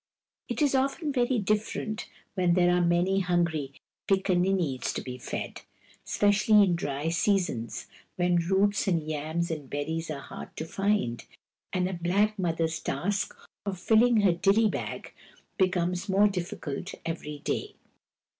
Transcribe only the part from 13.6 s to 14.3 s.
of filling